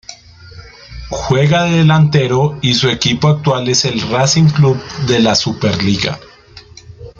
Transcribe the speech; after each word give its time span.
Juega 1.11 1.65
de 1.65 1.77
delantero 1.77 2.57
y 2.63 2.73
su 2.73 2.89
equipo 2.89 3.27
actual 3.27 3.69
es 3.69 3.85
el 3.85 4.01
Racing 4.01 4.49
Club 4.49 4.81
de 5.07 5.19
la 5.19 5.35
Superliga. 5.35 6.19